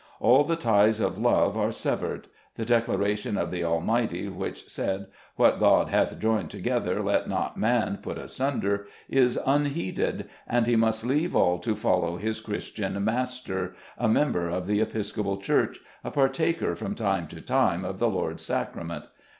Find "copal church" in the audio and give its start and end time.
15.13-15.77